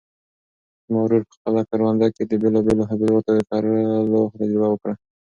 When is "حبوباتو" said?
2.89-3.31